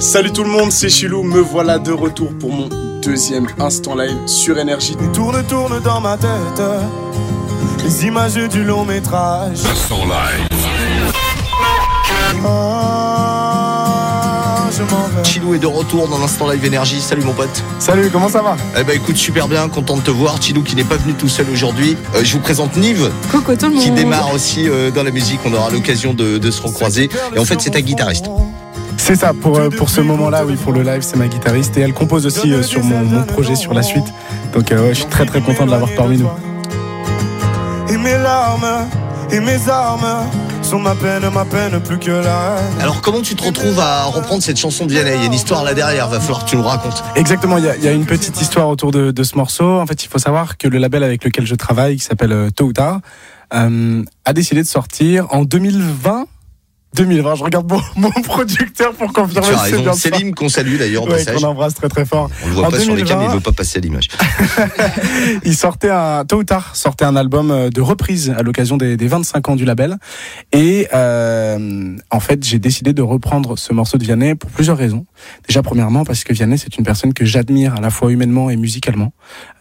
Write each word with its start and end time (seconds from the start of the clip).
Salut 0.00 0.32
tout 0.32 0.44
le 0.44 0.50
monde, 0.50 0.70
c'est 0.70 0.88
Chilou, 0.88 1.22
me 1.22 1.40
voilà 1.40 1.78
de 1.78 1.90
retour 1.92 2.30
pour 2.38 2.52
mon 2.52 2.68
deuxième 3.02 3.46
instant 3.58 3.94
live 3.96 4.16
sur 4.26 4.56
énergie. 4.58 4.96
Tourne, 5.12 5.42
tourne 5.48 5.80
dans 5.80 6.00
ma 6.00 6.16
tête 6.16 6.62
les 7.84 8.06
images 8.06 8.34
du 8.34 8.62
long 8.64 8.84
métrage. 8.84 9.58
Instant 9.70 10.04
live. 10.04 10.46
Ah, 12.90 14.66
je 14.70 14.82
m'en 14.82 15.08
vais. 15.08 15.24
Chilou 15.24 15.54
est 15.54 15.58
de 15.58 15.66
retour 15.66 16.06
dans 16.08 16.18
l'instant 16.18 16.48
live 16.50 16.64
énergie. 16.64 17.00
Salut 17.00 17.22
mon 17.24 17.32
pote. 17.32 17.62
Salut, 17.80 18.08
comment 18.12 18.28
ça 18.28 18.42
va? 18.42 18.56
Eh 18.78 18.84
ben 18.84 18.94
écoute 18.96 19.16
super 19.16 19.48
bien, 19.48 19.68
content 19.68 19.96
de 19.96 20.02
te 20.02 20.10
voir. 20.12 20.40
Chilou 20.40 20.62
qui 20.62 20.76
n'est 20.76 20.84
pas 20.84 20.96
venu 20.96 21.14
tout 21.14 21.28
seul 21.28 21.46
aujourd'hui. 21.50 21.96
Euh, 22.14 22.22
je 22.22 22.34
vous 22.34 22.40
présente 22.40 22.76
Nive 22.76 23.10
Coucou 23.32 23.56
tout 23.56 23.66
le 23.66 23.72
monde. 23.72 23.82
qui 23.82 23.90
démarre 23.90 24.32
aussi 24.32 24.68
euh, 24.68 24.90
dans 24.92 25.02
la 25.02 25.10
musique. 25.10 25.40
On 25.44 25.52
aura 25.54 25.70
l'occasion 25.70 26.14
de, 26.14 26.38
de 26.38 26.50
se 26.52 26.62
recroiser. 26.62 27.10
Et 27.34 27.38
en 27.38 27.44
fait 27.44 27.60
c'est 27.60 27.70
ta 27.70 27.80
guitariste. 27.80 28.26
C'est 29.08 29.16
ça, 29.16 29.32
pour, 29.32 29.56
euh, 29.56 29.70
pour 29.70 29.88
ce 29.88 30.02
moment-là, 30.02 30.44
oui, 30.44 30.56
pour 30.56 30.70
le 30.70 30.82
live, 30.82 31.00
c'est 31.00 31.16
ma 31.16 31.28
guitariste 31.28 31.78
et 31.78 31.80
elle 31.80 31.94
compose 31.94 32.26
aussi 32.26 32.52
euh, 32.52 32.62
sur 32.62 32.84
mon, 32.84 33.06
mon 33.06 33.22
projet 33.22 33.54
sur 33.54 33.72
la 33.72 33.82
suite. 33.82 34.04
Donc 34.52 34.70
euh, 34.70 34.82
ouais, 34.82 34.88
je 34.90 35.00
suis 35.00 35.06
très 35.06 35.24
très 35.24 35.40
content 35.40 35.64
de 35.64 35.70
l'avoir 35.70 35.88
parmi 35.96 36.18
nous. 36.18 36.28
Et 37.88 37.96
mes 37.96 38.18
larmes 38.18 38.86
et 39.30 39.40
mes 39.40 39.66
armes 39.70 40.28
sont 40.60 40.78
ma 40.78 40.94
peine, 40.94 41.22
ma 41.32 41.46
peine 41.46 41.80
plus 41.80 41.98
que 41.98 42.10
la. 42.10 42.56
Alors 42.82 43.00
comment 43.00 43.22
tu 43.22 43.34
te 43.34 43.44
retrouves 43.44 43.80
à 43.80 44.04
reprendre 44.04 44.42
cette 44.42 44.58
chanson 44.58 44.84
de 44.84 44.92
Vianney? 44.92 45.12
Il 45.14 45.20
y 45.20 45.22
a 45.22 45.26
une 45.26 45.32
histoire 45.32 45.64
là 45.64 45.72
derrière, 45.72 46.08
va 46.08 46.20
falloir 46.20 46.44
que 46.44 46.50
tu 46.50 46.56
nous 46.56 46.62
racontes. 46.62 47.02
Exactement, 47.16 47.56
il 47.56 47.64
y 47.64 47.68
a, 47.70 47.76
il 47.76 47.84
y 47.84 47.88
a 47.88 47.92
une 47.92 48.04
petite 48.04 48.38
histoire 48.42 48.68
autour 48.68 48.90
de, 48.90 49.10
de 49.10 49.22
ce 49.22 49.36
morceau. 49.36 49.80
En 49.80 49.86
fait, 49.86 50.04
il 50.04 50.08
faut 50.08 50.18
savoir 50.18 50.58
que 50.58 50.68
le 50.68 50.76
label 50.76 51.02
avec 51.02 51.24
lequel 51.24 51.46
je 51.46 51.54
travaille, 51.54 51.96
qui 51.96 52.04
s'appelle 52.04 52.50
Tôt 52.54 52.66
ou 52.66 52.72
Tard, 52.74 53.00
euh, 53.54 54.02
a 54.26 54.32
décidé 54.34 54.60
de 54.60 54.68
sortir 54.68 55.28
en 55.30 55.44
2020. 55.44 56.26
2020, 56.94 57.34
je 57.36 57.44
regarde 57.44 57.70
mon, 57.70 57.80
mon 57.96 58.10
producteur 58.22 58.92
pour 58.94 59.12
confirmer 59.12 59.46
Tu 59.46 59.54
as 59.54 59.62
raison. 59.62 59.92
Céline 59.92 60.34
qu'on 60.34 60.48
salue 60.48 60.78
d'ailleurs 60.78 61.06
Ouais, 61.06 61.24
qu'on 61.24 61.42
embrasse 61.44 61.74
très 61.74 61.88
très 61.88 62.04
fort. 62.04 62.30
On 62.44 62.48
le 62.48 62.54
voit 62.54 62.66
En 62.66 62.70
pas 62.70 62.78
sur 62.78 62.94
les 62.94 63.02
2020, 63.02 63.20
cams, 63.20 63.30
il 63.30 63.34
veut 63.34 63.40
pas 63.40 63.52
passer 63.52 63.78
à 63.78 63.80
l'image. 63.80 64.08
il 65.44 65.54
sortait 65.54 65.90
un, 65.90 66.24
tôt 66.24 66.38
ou 66.38 66.44
tard, 66.44 66.74
sortait 66.74 67.04
un 67.04 67.16
album 67.16 67.50
euh, 67.50 67.70
de 67.70 67.80
reprise 67.80 68.34
à 68.36 68.42
l'occasion 68.42 68.76
des, 68.76 68.96
des 68.96 69.06
25 69.06 69.48
ans 69.48 69.56
du 69.56 69.64
label. 69.64 69.96
Et 70.52 70.88
euh, 70.94 71.96
en 72.10 72.20
fait, 72.20 72.44
j'ai 72.44 72.58
décidé 72.58 72.92
de 72.92 73.02
reprendre 73.02 73.58
ce 73.58 73.72
morceau 73.72 73.98
de 73.98 74.04
Vianney 74.04 74.34
pour 74.34 74.50
plusieurs 74.50 74.78
raisons. 74.78 75.04
Déjà, 75.46 75.62
premièrement, 75.62 76.04
parce 76.04 76.24
que 76.24 76.32
Vianney, 76.32 76.58
c'est 76.58 76.78
une 76.78 76.84
personne 76.84 77.12
que 77.12 77.24
j'admire 77.24 77.74
à 77.74 77.80
la 77.80 77.90
fois 77.90 78.10
humainement 78.10 78.50
et 78.50 78.56
musicalement. 78.56 79.12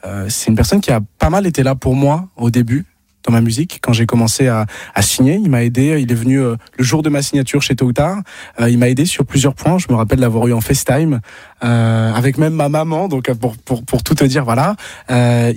Euh, 0.05 0.27
c'est 0.29 0.49
une 0.49 0.55
personne 0.55 0.81
qui 0.81 0.91
a 0.91 1.01
pas 1.19 1.29
mal 1.29 1.45
été 1.45 1.63
là 1.63 1.75
pour 1.75 1.95
moi 1.95 2.29
au 2.37 2.49
début 2.49 2.85
dans 3.27 3.33
ma 3.33 3.41
musique 3.41 3.79
quand 3.81 3.93
j'ai 3.93 4.05
commencé 4.05 4.47
à, 4.47 4.65
à 4.95 5.01
signer 5.01 5.35
il 5.35 5.49
m'a 5.49 5.63
aidé 5.63 5.99
il 5.99 6.11
est 6.11 6.15
venu 6.15 6.39
euh, 6.39 6.55
le 6.77 6.83
jour 6.83 7.03
de 7.03 7.09
ma 7.09 7.21
signature 7.21 7.61
chez 7.61 7.75
Tôt 7.75 7.91
Euh, 8.59 8.69
il 8.69 8.77
m'a 8.77 8.89
aidé 8.89 9.05
sur 9.05 9.25
plusieurs 9.25 9.53
points 9.53 9.77
je 9.77 9.87
me 9.89 9.95
rappelle 9.95 10.19
l'avoir 10.19 10.47
eu 10.47 10.53
en 10.53 10.61
FaceTime 10.61 11.19
euh, 11.63 12.13
avec 12.13 12.37
même 12.37 12.53
ma 12.53 12.69
maman 12.69 13.07
donc 13.07 13.29
euh, 13.29 13.35
pour, 13.35 13.57
pour, 13.57 13.83
pour 13.83 14.03
tout 14.03 14.15
te 14.15 14.23
dire 14.23 14.45
voilà 14.45 14.75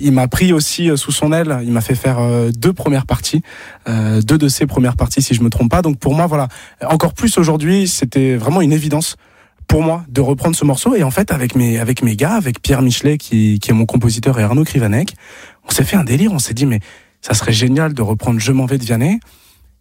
il 0.01 0.11
m'a 0.11 0.27
pris 0.27 0.53
aussi 0.53 0.89
sous 0.95 1.11
son 1.11 1.31
aile. 1.31 1.59
Il 1.63 1.71
m'a 1.71 1.81
fait 1.81 1.95
faire 1.95 2.19
deux 2.55 2.73
premières 2.73 3.05
parties, 3.05 3.41
deux 3.87 4.37
de 4.37 4.47
ses 4.47 4.65
premières 4.65 4.95
parties 4.95 5.21
si 5.21 5.33
je 5.33 5.41
me 5.41 5.49
trompe 5.49 5.69
pas. 5.69 5.81
Donc 5.81 5.97
pour 5.99 6.13
moi, 6.13 6.27
voilà, 6.27 6.47
encore 6.87 7.13
plus 7.13 7.37
aujourd'hui, 7.37 7.87
c'était 7.87 8.35
vraiment 8.35 8.61
une 8.61 8.73
évidence 8.73 9.15
pour 9.67 9.83
moi 9.83 10.03
de 10.09 10.21
reprendre 10.21 10.55
ce 10.55 10.65
morceau. 10.65 10.95
Et 10.95 11.03
en 11.03 11.11
fait, 11.11 11.31
avec 11.31 11.55
mes 11.55 11.79
avec 11.79 12.03
mes 12.03 12.15
gars, 12.15 12.33
avec 12.33 12.61
Pierre 12.61 12.81
Michelet 12.81 13.17
qui, 13.17 13.59
qui 13.59 13.71
est 13.71 13.73
mon 13.73 13.85
compositeur 13.85 14.39
et 14.39 14.43
Arnaud 14.43 14.63
Krivanek, 14.65 15.13
on 15.67 15.71
s'est 15.71 15.83
fait 15.83 15.97
un 15.97 16.03
délire. 16.03 16.33
On 16.33 16.39
s'est 16.39 16.53
dit 16.53 16.65
mais 16.65 16.79
ça 17.21 17.33
serait 17.33 17.53
génial 17.53 17.93
de 17.93 18.01
reprendre 18.01 18.39
Je 18.39 18.51
m'en 18.51 18.65
vais 18.65 18.77
de 18.77 18.83
Vianney 18.83 19.19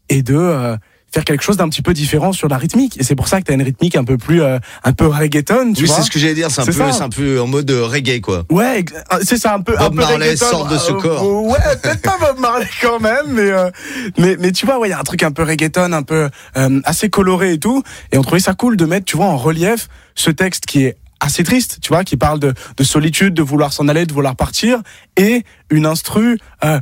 et 0.08 0.22
de 0.22 0.34
euh, 0.36 0.76
faire 1.12 1.24
quelque 1.24 1.42
chose 1.42 1.56
d'un 1.56 1.68
petit 1.68 1.82
peu 1.82 1.92
différent 1.92 2.32
sur 2.32 2.46
la 2.48 2.56
rythmique. 2.56 3.00
Et 3.00 3.02
c'est 3.04 3.16
pour 3.16 3.26
ça 3.28 3.40
que 3.40 3.46
tu 3.46 3.50
as 3.52 3.54
une 3.54 3.62
rythmique 3.62 3.96
un 3.96 4.04
peu 4.04 4.16
plus 4.16 4.42
euh, 4.42 4.58
un 4.84 4.92
peu 4.92 5.06
reggaeton, 5.06 5.72
tu 5.72 5.82
Oui 5.84 5.88
c'est 5.92 6.02
ce 6.02 6.10
que 6.10 6.18
j'allais 6.20 6.34
dire, 6.34 6.50
c'est 6.50 6.60
un, 6.60 6.66
peu, 6.66 6.82
un 6.82 7.08
peu 7.08 7.40
en 7.40 7.46
mode 7.48 7.70
euh, 7.70 7.84
reggae 7.86 8.20
quoi. 8.20 8.44
Ouais, 8.50 8.84
euh, 9.12 9.18
c'est 9.22 9.36
ça 9.38 9.54
un 9.54 9.60
peu 9.60 9.72
Bob 9.76 9.82
un 9.82 9.90
peu 9.90 9.96
Marley 9.96 10.26
reggaeton. 10.28 10.46
sort 10.46 10.66
de 10.68 10.78
ce 10.78 10.92
Euh, 10.92 11.00
corps. 11.00 11.24
euh, 11.24 11.50
ouais, 11.50 11.58
peut-être 11.82 12.02
pas 12.02 12.16
Bob 12.20 12.38
Marley 12.38 12.68
quand 12.82 13.00
même, 13.00 13.26
mais 13.28 13.50
euh, 13.50 13.70
mais 14.18 14.36
mais 14.38 14.52
tu 14.52 14.66
vois, 14.66 14.78
ouais, 14.78 14.88
il 14.88 14.90
y 14.92 14.94
a 14.94 15.00
un 15.00 15.04
truc 15.04 15.22
un 15.24 15.32
peu 15.32 15.42
reggaeton, 15.42 15.92
un 15.92 16.02
peu 16.04 16.28
euh, 16.56 16.80
assez 16.84 17.08
coloré 17.10 17.54
et 17.54 17.58
tout, 17.58 17.82
et 18.12 18.18
on 18.18 18.22
trouvait 18.22 18.38
ça 18.40 18.54
cool 18.54 18.76
de 18.76 18.84
mettre, 18.84 19.06
tu 19.06 19.16
vois, 19.16 19.26
en 19.26 19.36
relief 19.36 19.88
ce 20.14 20.30
texte 20.30 20.66
qui 20.66 20.84
est 20.84 20.96
assez 21.18 21.42
triste, 21.44 21.78
tu 21.82 21.88
vois, 21.88 22.02
qui 22.04 22.16
parle 22.16 22.38
de, 22.38 22.54
de 22.76 22.84
solitude, 22.84 23.34
de 23.34 23.42
vouloir 23.42 23.72
s'en 23.72 23.88
aller, 23.88 24.06
de 24.06 24.12
vouloir 24.12 24.36
partir, 24.36 24.80
et 25.16 25.44
une 25.70 25.86
instru 25.86 26.38
euh, 26.64 26.80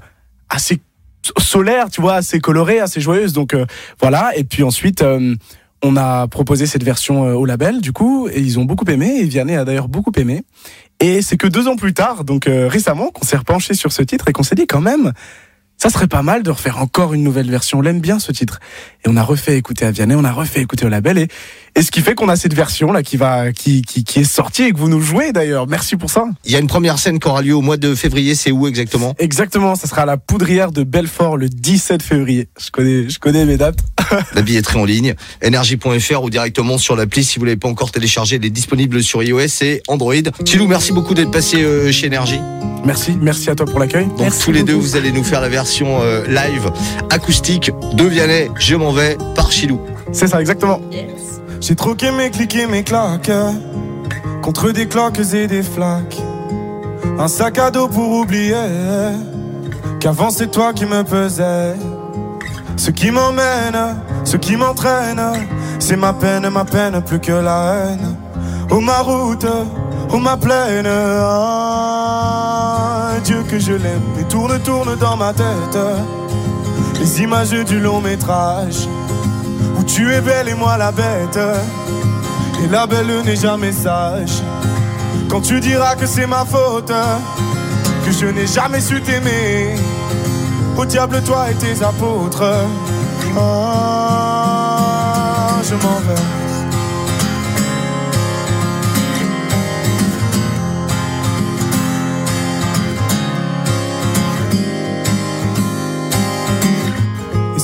assez 0.48 0.80
solaire, 1.38 1.90
tu 1.90 2.00
vois, 2.00 2.14
assez 2.14 2.40
colorée, 2.40 2.80
assez 2.80 3.00
joyeuse. 3.00 3.32
Donc 3.32 3.54
euh, 3.54 3.66
voilà. 4.00 4.36
Et 4.36 4.44
puis 4.44 4.62
ensuite, 4.62 5.02
euh, 5.02 5.34
on 5.82 5.96
a 5.96 6.26
proposé 6.28 6.66
cette 6.66 6.82
version 6.82 7.26
euh, 7.26 7.34
au 7.34 7.44
label, 7.44 7.80
du 7.80 7.92
coup, 7.92 8.28
et 8.28 8.40
ils 8.40 8.58
ont 8.58 8.64
beaucoup 8.64 8.84
aimé. 8.86 9.18
Et 9.20 9.24
Vianney 9.24 9.56
a 9.56 9.64
d'ailleurs 9.64 9.88
beaucoup 9.88 10.12
aimé. 10.16 10.42
Et 11.00 11.22
c'est 11.22 11.36
que 11.36 11.46
deux 11.46 11.68
ans 11.68 11.76
plus 11.76 11.94
tard, 11.94 12.24
donc 12.24 12.48
euh, 12.48 12.68
récemment, 12.68 13.10
qu'on 13.10 13.24
s'est 13.24 13.36
repenché 13.36 13.74
sur 13.74 13.92
ce 13.92 14.02
titre 14.02 14.28
et 14.28 14.32
qu'on 14.32 14.42
s'est 14.42 14.56
dit 14.56 14.66
quand 14.66 14.80
même, 14.80 15.12
ça 15.78 15.90
serait 15.90 16.08
pas 16.08 16.22
mal 16.22 16.42
de 16.42 16.50
refaire 16.50 16.78
encore 16.78 17.14
une 17.14 17.22
nouvelle 17.22 17.50
version. 17.50 17.78
On 17.78 17.80
l'aime 17.80 18.00
bien 18.00 18.18
ce 18.18 18.32
titre. 18.32 18.58
Et 19.04 19.08
on 19.08 19.16
a 19.16 19.22
refait 19.22 19.56
écouter 19.56 19.86
à 19.86 19.92
Vianney, 19.92 20.16
on 20.16 20.24
a 20.24 20.32
refait 20.32 20.60
écouter 20.60 20.84
au 20.84 20.88
label. 20.88 21.18
Et, 21.18 21.28
et 21.76 21.82
ce 21.82 21.92
qui 21.92 22.00
fait 22.00 22.16
qu'on 22.16 22.28
a 22.28 22.34
cette 22.34 22.54
version 22.54 22.90
là 22.90 23.04
qui 23.04 23.16
va, 23.16 23.52
qui, 23.52 23.82
qui, 23.82 24.02
qui 24.02 24.18
est 24.20 24.24
sortie 24.24 24.64
et 24.64 24.72
que 24.72 24.78
vous 24.78 24.88
nous 24.88 25.00
jouez 25.00 25.32
d'ailleurs. 25.32 25.68
Merci 25.68 25.96
pour 25.96 26.10
ça. 26.10 26.24
Il 26.44 26.50
y 26.50 26.56
a 26.56 26.58
une 26.58 26.66
première 26.66 26.98
scène 26.98 27.20
qui 27.20 27.28
aura 27.28 27.42
lieu 27.42 27.54
au 27.54 27.60
mois 27.60 27.76
de 27.76 27.94
février, 27.94 28.34
c'est 28.34 28.50
où 28.50 28.66
exactement? 28.66 29.14
Exactement, 29.18 29.76
ça 29.76 29.86
sera 29.86 30.02
à 30.02 30.06
la 30.06 30.16
poudrière 30.16 30.72
de 30.72 30.82
Belfort 30.82 31.36
le 31.36 31.48
17 31.48 32.02
février. 32.02 32.48
Je 32.60 32.70
connais, 32.72 33.08
je 33.08 33.20
connais 33.20 33.44
mes 33.44 33.56
dates. 33.56 33.78
La 34.34 34.42
billetterie 34.42 34.80
en 34.80 34.84
ligne, 34.84 35.14
énergie.fr 35.42 36.22
ou 36.22 36.30
directement 36.30 36.78
sur 36.78 36.96
l'appli 36.96 37.22
si 37.22 37.38
vous 37.38 37.44
l'avez 37.44 37.56
pas 37.58 37.68
encore 37.68 37.92
téléchargé, 37.92 38.36
elle 38.36 38.44
est 38.44 38.50
disponible 38.50 39.02
sur 39.02 39.22
iOS 39.22 39.62
et 39.62 39.82
Android. 39.86 40.14
Chilou, 40.44 40.66
merci 40.66 40.92
beaucoup 40.92 41.14
d'être 41.14 41.30
passé 41.30 41.62
euh, 41.62 41.92
chez 41.92 42.06
Énergie. 42.06 42.40
Merci, 42.84 43.18
merci 43.20 43.50
à 43.50 43.54
toi 43.54 43.66
pour 43.66 43.78
l'accueil. 43.78 44.06
Donc 44.16 44.32
tous 44.38 44.52
les 44.52 44.62
deux, 44.62 44.74
vous 44.74 44.96
allez 44.96 45.12
nous 45.12 45.24
faire 45.24 45.40
la 45.40 45.48
version 45.48 45.67
euh, 45.82 46.26
live 46.26 46.70
acoustique 47.10 47.70
de 47.94 48.04
Vianney, 48.04 48.50
Je 48.58 48.76
m'en 48.76 48.92
vais 48.92 49.16
par 49.34 49.50
Chilou. 49.52 49.80
C'est 50.12 50.26
ça, 50.26 50.40
exactement. 50.40 50.80
J'ai 51.60 51.74
troqué 51.74 52.10
mes 52.10 52.30
clics 52.30 52.54
et 52.56 52.66
mes 52.66 52.84
claques 52.84 53.30
contre 54.42 54.70
des 54.70 54.86
cloques 54.86 55.20
et 55.34 55.46
des 55.46 55.62
flaques. 55.62 56.18
Un 57.18 57.28
sac 57.28 57.58
à 57.58 57.70
dos 57.70 57.88
pour 57.88 58.10
oublier 58.10 58.54
qu'avant 60.00 60.30
c'est 60.30 60.50
toi 60.50 60.72
qui 60.72 60.86
me 60.86 61.02
pesais. 61.02 61.74
Ce 62.76 62.90
qui 62.90 63.10
m'emmène, 63.10 63.96
ce 64.24 64.36
qui 64.36 64.56
m'entraîne, 64.56 65.20
c'est 65.80 65.96
ma 65.96 66.12
peine, 66.12 66.48
ma 66.48 66.64
peine 66.64 67.02
plus 67.02 67.18
que 67.18 67.32
la 67.32 67.74
haine. 67.74 68.16
Oh 68.70 68.80
ma 68.80 68.98
route, 68.98 69.46
oh 70.12 70.18
ma 70.18 70.36
plaine, 70.36 70.86
ah, 70.86 71.97
Dieu 73.28 73.42
que 73.42 73.58
je 73.58 73.72
l'aime. 73.72 74.00
Et 74.18 74.24
tourne, 74.24 74.58
tourne 74.60 74.96
dans 74.96 75.14
ma 75.14 75.34
tête 75.34 75.78
les 76.98 77.20
images 77.20 77.50
du 77.50 77.78
long 77.78 78.00
métrage 78.00 78.88
où 79.78 79.84
tu 79.84 80.10
es 80.14 80.22
belle 80.22 80.48
et 80.48 80.54
moi 80.54 80.78
la 80.78 80.90
bête. 80.90 81.38
Et 82.64 82.68
la 82.68 82.86
belle 82.86 83.22
n'est 83.26 83.36
jamais 83.36 83.72
sage. 83.72 84.42
Quand 85.28 85.42
tu 85.42 85.60
diras 85.60 85.94
que 85.94 86.06
c'est 86.06 86.26
ma 86.26 86.46
faute, 86.46 86.90
que 88.06 88.12
je 88.12 88.24
n'ai 88.28 88.46
jamais 88.46 88.80
su 88.80 89.02
t'aimer. 89.02 89.76
Au 90.78 90.86
diable, 90.86 91.22
toi 91.22 91.50
et 91.50 91.54
tes 91.54 91.84
apôtres. 91.84 92.50
Ah, 93.36 94.17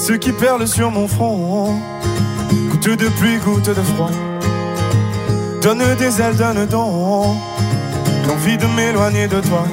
ceux 0.06 0.18
qui 0.18 0.32
perlent 0.32 0.68
sur 0.68 0.90
mon 0.90 1.08
front, 1.08 1.80
goutte 2.68 2.90
de 2.90 3.08
pluie, 3.08 3.38
goutte 3.38 3.70
de 3.70 3.82
froid. 3.94 4.10
Donne 5.62 5.82
des 5.98 6.20
ailes, 6.20 6.36
donne 6.36 6.66
donc 6.66 7.38
l'envie 8.28 8.58
de 8.58 8.66
m'éloigner 8.76 9.28
de 9.28 9.40
toi. 9.40 9.64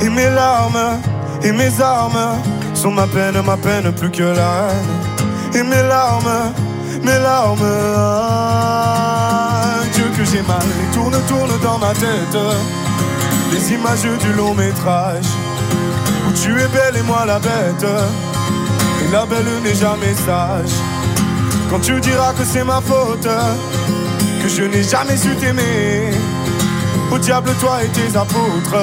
Et 0.00 0.08
mes 0.08 0.30
larmes 0.30 0.98
et 1.42 1.52
mes 1.52 1.78
armes 1.82 2.40
sont 2.72 2.90
ma 2.90 3.06
peine, 3.06 3.38
ma 3.44 3.58
peine 3.58 3.92
plus 3.92 4.10
que 4.10 4.22
la 4.22 4.70
haine. 4.70 5.60
Et 5.60 5.62
mes 5.62 5.82
larmes, 5.82 6.54
mes 7.02 7.18
larmes, 7.18 7.68
ah, 7.94 9.80
Dieu 9.92 10.06
que 10.16 10.24
j'ai 10.24 10.40
mal. 10.42 10.64
Et 10.82 10.94
tourne, 10.94 11.18
tourne 11.28 11.60
dans 11.62 11.78
ma 11.78 11.92
tête 11.92 12.38
les 13.52 13.74
images 13.74 14.00
du 14.00 14.32
long 14.32 14.54
métrage 14.54 15.26
où 16.26 16.32
tu 16.32 16.52
es 16.52 16.68
belle 16.68 16.96
et 16.96 17.02
moi 17.02 17.26
la 17.26 17.38
bête 17.38 17.86
la 19.12 19.26
belle 19.26 19.62
n'est 19.62 19.74
jamais 19.74 20.14
sage. 20.14 20.74
Quand 21.70 21.80
tu 21.80 22.00
diras 22.00 22.32
que 22.32 22.44
c'est 22.44 22.64
ma 22.64 22.80
faute, 22.80 23.28
que 24.42 24.48
je 24.48 24.62
n'ai 24.62 24.82
jamais 24.82 25.16
su 25.16 25.34
t'aimer, 25.36 26.10
au 27.12 27.18
diable 27.18 27.50
toi 27.60 27.82
et 27.84 27.88
tes 27.88 28.16
apôtres. 28.16 28.76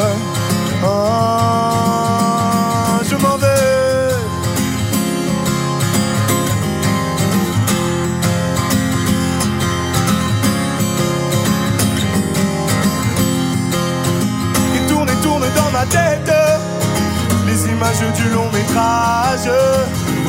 Ah, 0.84 2.20
je 3.10 3.16
m'en 3.16 3.38
vais. 3.38 3.48
Et 14.76 14.88
tourne 14.90 15.10
et 15.10 15.22
tourne 15.24 15.46
dans 15.56 15.72
ma 15.72 15.86
tête 15.86 16.32
les 17.48 17.68
images 17.72 18.06
du 18.16 18.30
long 18.30 18.50
métrage 18.52 19.50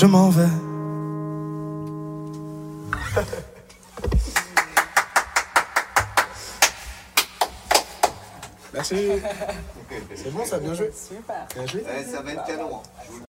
Je 0.00 0.06
m'en 0.06 0.28
vais. 0.30 0.44
Merci. 8.72 8.94
C'est 10.14 10.30
bon, 10.30 10.44
ça 10.44 10.54
a 10.54 10.58
bien 10.60 10.74
joué. 10.74 10.92
Super. 10.94 11.48
Bien 11.52 11.66
joué. 11.66 11.84
ça 12.08 12.22
va 12.22 12.30
être 12.32 12.44
canon. 12.46 12.80